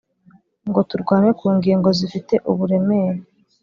ngo 0.69 0.79
turwane 0.89 1.29
kungingo 1.39 1.89
zifite 1.99 2.35
uburemere 2.51 3.19